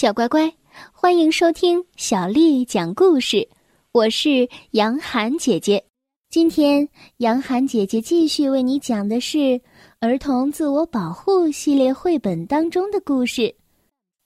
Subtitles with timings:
[0.00, 0.54] 小乖乖，
[0.92, 3.48] 欢迎收听小丽讲故事。
[3.90, 5.84] 我是杨涵姐姐。
[6.30, 9.60] 今天，杨涵姐姐继续为你讲的是
[9.98, 13.52] 儿童自我保护系列绘本当中的故事。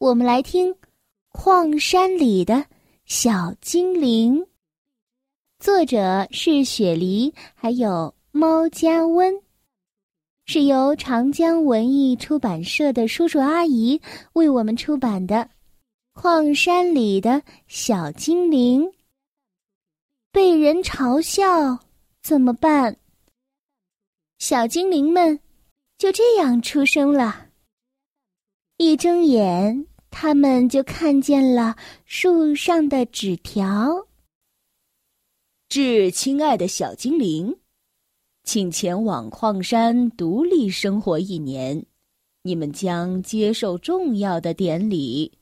[0.00, 0.74] 我们来听
[1.28, 2.64] 《矿山里的
[3.04, 4.40] 小精灵》，
[5.60, 9.32] 作者是雪梨，还有猫家温。
[10.46, 14.00] 是由长江文艺出版社的叔叔阿姨
[14.32, 15.36] 为我们出版的
[16.12, 18.82] 《矿山里的小精灵》。
[20.32, 21.78] 被人嘲笑
[22.22, 22.96] 怎么办？
[24.38, 25.40] 小精灵们
[25.98, 27.48] 就这样出生了。
[28.76, 34.06] 一睁眼，他们就看见了树上的纸条
[35.68, 37.56] ：“致亲爱的小精灵。”
[38.44, 41.84] 请前往矿山独立生活一年，
[42.42, 45.39] 你们将接受重要的典礼。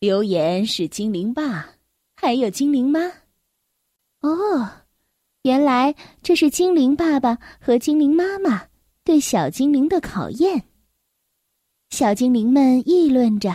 [0.00, 1.76] 留言是精灵爸，
[2.16, 3.00] 还有精灵妈。
[4.22, 4.86] 哦，
[5.42, 8.66] 原来这是精灵爸爸和精灵妈妈
[9.04, 10.64] 对小精灵的考验。
[11.90, 13.54] 小精灵们议论着：“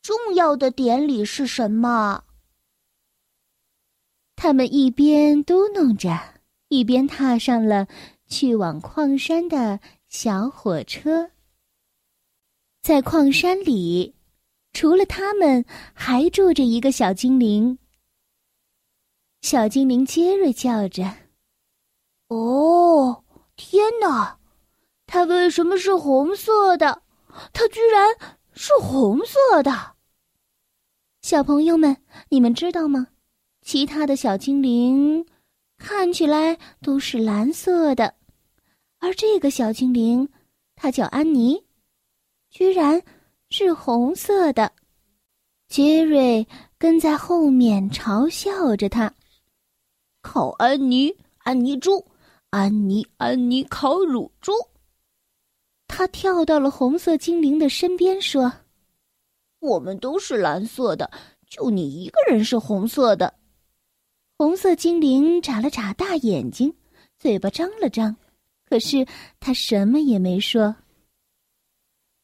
[0.00, 2.24] 重要的典礼是什么？”
[4.36, 6.34] 他们一边嘟囔着。
[6.68, 7.86] 一边踏上了
[8.26, 11.30] 去往矿山的小火车，
[12.82, 14.12] 在矿山里，
[14.74, 17.78] 除了他们，还住着一个小精灵。
[19.40, 21.04] 小精灵杰瑞叫着
[22.28, 23.24] ：“哦，
[23.56, 24.38] 天哪！
[25.06, 27.02] 它为什么是红色的？
[27.52, 28.08] 它居然
[28.52, 29.94] 是红色的！”
[31.22, 31.96] 小朋友们，
[32.28, 33.06] 你们知道吗？
[33.62, 35.24] 其他的小精灵。
[35.76, 38.14] 看起来都是蓝色的，
[39.00, 40.28] 而这个小精灵，
[40.76, 41.64] 它叫安妮，
[42.48, 43.02] 居然
[43.56, 44.72] 是红色的。
[45.68, 46.44] 杰瑞
[46.76, 49.14] 跟在后面嘲笑着他
[50.22, 52.04] ：“烤安妮，安妮猪，
[52.50, 54.50] 安妮，安妮烤乳猪。”
[55.86, 58.52] 他跳到了红色精灵的身边，说
[59.62, 61.08] ：“我们都是蓝色的，
[61.48, 63.34] 就你一个人是红色的。”
[64.36, 66.74] 红色精灵眨了眨大眼睛，
[67.20, 68.16] 嘴巴张了张，
[68.68, 69.06] 可是
[69.38, 70.74] 他什么也没说。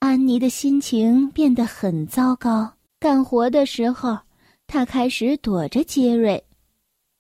[0.01, 2.73] 安妮的心情变得很糟糕。
[2.99, 4.19] 干活的时候，
[4.67, 6.43] 她开始躲着杰瑞。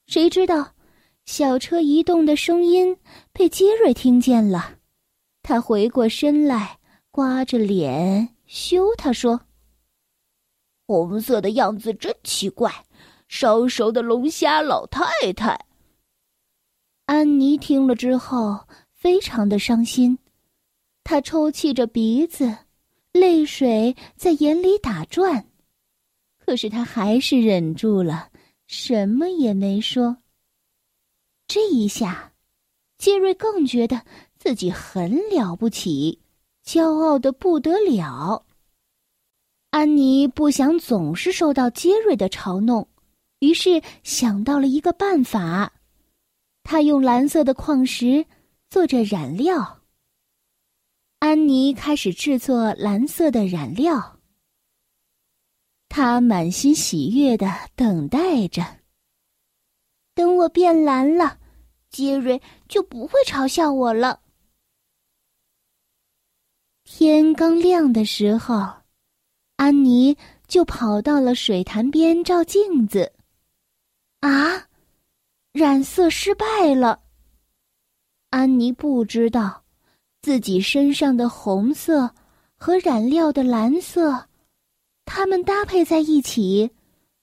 [0.06, 0.72] 谁知道，
[1.26, 2.96] 小车移动的声音
[3.32, 4.78] 被杰瑞听见了。
[5.42, 6.78] 他回过身来，
[7.10, 9.42] 刮着脸羞他说
[10.88, 12.72] ：“红色的样子真奇怪。”
[13.28, 15.66] 烧熟的龙虾老太太。
[17.06, 20.18] 安妮听了之后，非常的伤心，
[21.04, 22.56] 她抽泣着鼻子，
[23.12, 25.46] 泪水在眼里打转，
[26.38, 28.30] 可是他还是忍住了，
[28.66, 30.16] 什么也没说。
[31.48, 32.32] 这一下，
[32.98, 34.00] 杰瑞更觉得
[34.38, 36.20] 自己很了不起，
[36.64, 38.46] 骄傲的不得了。
[39.70, 42.86] 安妮不想总是受到杰瑞的嘲弄。
[43.40, 45.72] 于是想到了一个办法，
[46.62, 48.24] 他用蓝色的矿石
[48.68, 49.79] 做着染料。
[51.20, 54.18] 安妮开始制作蓝色的染料，
[55.90, 58.78] 她满心喜悦的等待着。
[60.14, 61.38] 等我变蓝了，
[61.90, 64.22] 杰瑞就不会嘲笑我了。
[66.84, 68.82] 天刚亮的时候，
[69.56, 70.16] 安妮
[70.48, 73.12] 就跑到了水潭边照镜子。
[74.20, 74.68] 啊！
[75.52, 77.02] 染色失败了。
[78.30, 79.64] 安妮不知道，
[80.22, 82.14] 自己身上的红色
[82.56, 84.28] 和染料的蓝色，
[85.04, 86.70] 它们搭配在一起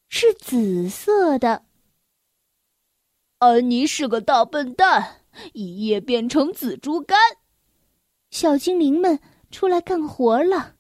[0.10, 1.64] 是紫色的。
[3.40, 5.22] 安妮是个大笨蛋，
[5.54, 7.18] 一夜变成紫竹竿。
[8.32, 9.20] 小精灵们
[9.52, 10.76] 出来干活了。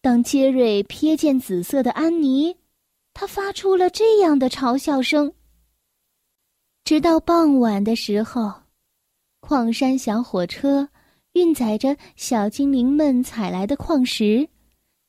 [0.00, 2.56] 当杰瑞瞥见紫色的安妮。
[3.12, 5.34] 他发出了这样的嘲笑声。
[6.84, 8.62] 直到傍晚的时候，
[9.40, 10.88] 矿山小火车
[11.32, 14.48] 运载着小精灵们采来的矿石，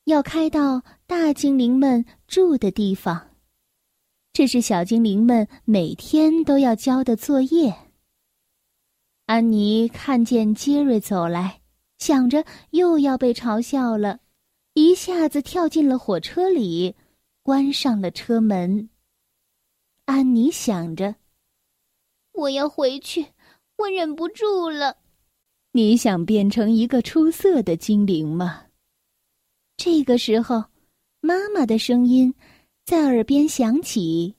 [0.04, 3.30] 要开到大精灵们住的地方。
[4.32, 7.74] 这是小精灵们每天都要交的作业。
[9.26, 11.60] 安妮看见杰瑞走来，
[11.98, 14.20] 想着又要被嘲笑了，
[14.74, 16.96] 一下子跳进了火车里。
[17.44, 18.88] 关上了车门。
[20.04, 21.16] 安妮想着
[22.34, 23.26] ：“我要回去，
[23.78, 24.98] 我忍不住了。”
[25.74, 28.66] 你想变成一个出色的精灵吗？
[29.78, 30.62] 这个时候，
[31.22, 32.34] 妈妈的声音
[32.84, 34.36] 在耳边响起。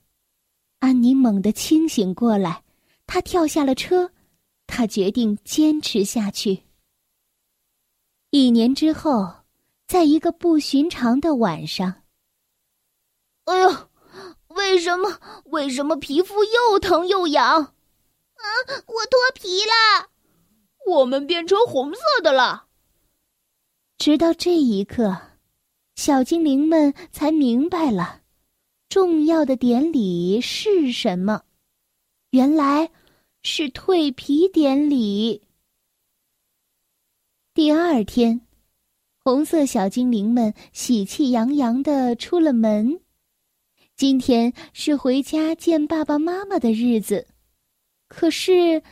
[0.78, 2.62] 安妮猛地清醒过来，
[3.04, 4.12] 她跳下了车，
[4.68, 6.62] 她决定坚持下去。
[8.30, 9.28] 一年之后，
[9.88, 12.02] 在一个不寻常的晚上，
[13.46, 13.88] 哎呦，
[14.48, 15.20] 为什么？
[15.46, 17.60] 为什么皮肤又疼又痒？
[17.60, 18.46] 啊，
[18.86, 20.10] 我脱皮了，
[20.86, 22.66] 我们变成红色的了。
[23.98, 25.16] 直到这一刻，
[25.96, 28.22] 小精灵们才明白了，
[28.88, 31.42] 重要的典礼是什么。
[32.30, 32.90] 原来，
[33.42, 35.42] 是蜕皮典礼。
[37.54, 38.40] 第二天，
[39.24, 43.00] 红色小精灵们喜气洋洋的出了门。
[43.96, 47.28] 今天是回家见爸爸妈妈的日子，
[48.08, 48.82] 可是，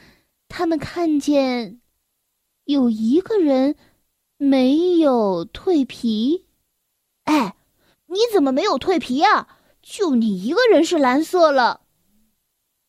[0.47, 1.81] 他们看见
[2.65, 3.77] 有一个人。
[4.39, 6.47] 没有蜕皮，
[7.23, 7.55] 哎，
[8.07, 9.57] 你怎么没有蜕皮啊？
[9.81, 11.83] 就你一个人是蓝色了。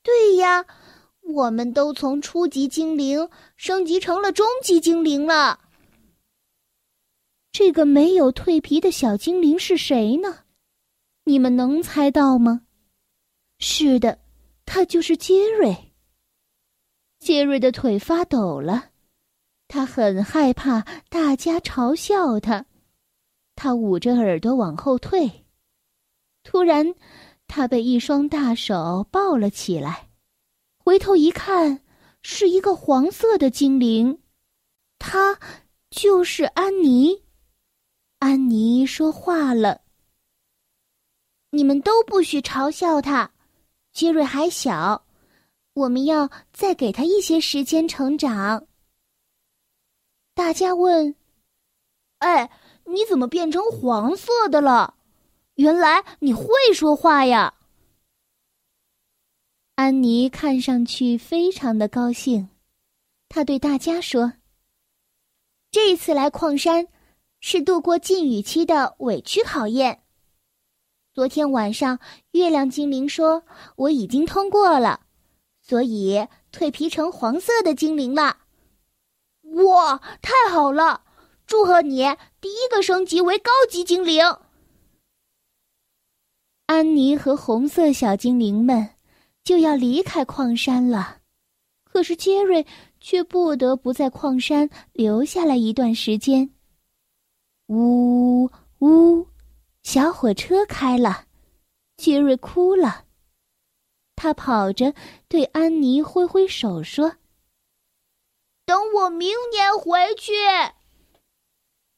[0.01, 0.65] 对呀，
[1.21, 5.59] 我们都从初级精灵升级成了终极精灵了。
[7.51, 10.45] 这个没有蜕皮的小精灵是谁呢？
[11.25, 12.63] 你们能猜到吗？
[13.59, 14.17] 是的，
[14.65, 15.93] 他就是杰瑞。
[17.19, 18.89] 杰瑞的腿发抖了。
[19.73, 22.63] 他很害怕大家嘲笑他，
[23.55, 25.47] 他捂着耳朵往后退。
[26.43, 26.93] 突然，
[27.47, 30.09] 他被一双大手抱了起来，
[30.77, 31.81] 回头一看，
[32.21, 34.19] 是一个黄色的精灵，
[34.99, 35.39] 他
[35.89, 37.23] 就是安妮。
[38.19, 39.81] 安妮说话了
[41.49, 43.31] ：“你们都不许嘲笑他，
[43.91, 45.03] 杰瑞还小，
[45.73, 48.63] 我们要再给他一些时间成长。”
[50.35, 51.15] 大家问
[52.19, 52.49] ：“哎，
[52.85, 54.95] 你怎么变成黄色的了？
[55.55, 57.53] 原来你会说话呀！”
[59.75, 62.49] 安妮看上去非常的高兴，
[63.29, 64.33] 她对大家说
[65.69, 66.87] ：“这次来矿山
[67.39, 70.03] 是度过禁语期的委屈考验。
[71.13, 71.99] 昨天晚上，
[72.31, 73.43] 月亮精灵说
[73.75, 75.01] 我已经通过了，
[75.61, 78.39] 所以蜕皮成黄色的精灵了。”
[79.53, 81.01] 哇，太好了！
[81.45, 81.97] 祝贺你
[82.41, 84.23] 第一个升级为高级精灵。
[86.65, 88.89] 安妮和红色小精灵们
[89.43, 91.19] 就要离开矿山了，
[91.83, 92.65] 可是杰瑞
[92.99, 96.49] 却不得不在矿山留下来一段时间。
[97.67, 98.49] 呜
[98.79, 99.27] 呜，
[99.83, 101.25] 小火车开了，
[101.97, 103.05] 杰瑞哭了，
[104.15, 104.93] 他跑着
[105.27, 107.13] 对安妮挥挥手说。
[108.65, 110.31] 等我明年回去。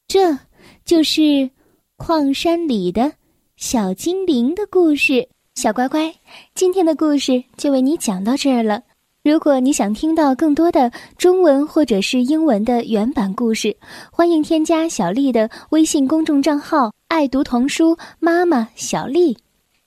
[0.08, 0.38] 这
[0.84, 1.50] 就是
[1.96, 3.14] 矿山里的
[3.56, 5.28] 小精灵的故事。
[5.56, 6.14] 小乖乖，
[6.54, 8.82] 今天的故事就为你讲到这儿了。
[9.24, 13.76] 如果你想听到更多的中文或者是英文的原版故事，
[14.12, 19.38] 欢迎添加小丽的微信公众账号“爱读童书妈妈小丽”。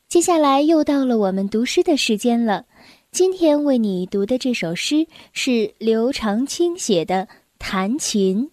[0.09, 2.65] 接下来又到了我们读诗的时间了。
[3.11, 7.27] 今天为你读的这首诗是刘长卿写的
[7.59, 8.47] 《弹琴》。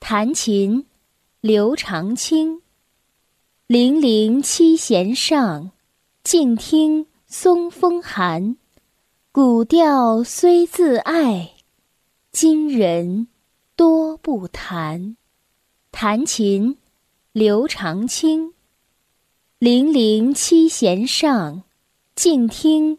[0.00, 0.84] 弹琴，
[1.40, 2.60] 刘长卿。
[3.66, 5.70] 零零七弦上，
[6.24, 8.56] 静听松风寒。
[9.30, 11.52] 古调虽自爱，
[12.32, 13.28] 今人
[13.76, 15.16] 多不弹。
[15.92, 16.76] 弹琴，
[17.32, 18.52] 刘长卿。
[19.58, 21.62] 零零七弦上，
[22.16, 22.98] 静听。